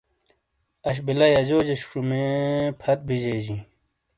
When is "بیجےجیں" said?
3.07-3.63